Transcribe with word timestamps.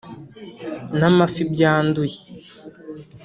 n’amafi 0.99 1.41
byanduye 1.53 2.17